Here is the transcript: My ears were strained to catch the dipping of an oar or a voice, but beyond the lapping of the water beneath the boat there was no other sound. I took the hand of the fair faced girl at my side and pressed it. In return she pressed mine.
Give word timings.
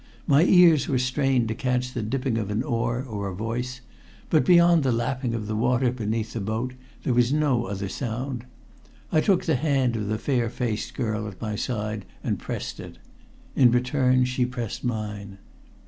My 0.25 0.43
ears 0.45 0.87
were 0.87 0.97
strained 0.97 1.47
to 1.49 1.53
catch 1.53 1.93
the 1.93 2.01
dipping 2.01 2.39
of 2.39 2.49
an 2.49 2.63
oar 2.63 3.05
or 3.07 3.27
a 3.27 3.35
voice, 3.35 3.81
but 4.31 4.43
beyond 4.43 4.81
the 4.81 4.91
lapping 4.91 5.35
of 5.35 5.45
the 5.45 5.55
water 5.55 5.91
beneath 5.91 6.33
the 6.33 6.41
boat 6.41 6.73
there 7.03 7.13
was 7.13 7.31
no 7.31 7.65
other 7.65 7.87
sound. 7.87 8.45
I 9.11 9.21
took 9.21 9.45
the 9.45 9.53
hand 9.57 9.95
of 9.95 10.07
the 10.07 10.17
fair 10.17 10.49
faced 10.49 10.95
girl 10.95 11.27
at 11.27 11.39
my 11.39 11.55
side 11.55 12.05
and 12.23 12.39
pressed 12.39 12.79
it. 12.79 12.97
In 13.55 13.69
return 13.69 14.25
she 14.25 14.43
pressed 14.43 14.83
mine. 14.83 15.37